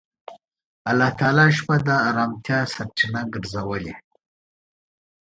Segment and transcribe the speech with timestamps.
[0.89, 3.93] الله تعالی شپه د آرامتیا سرچینه ګرځولې.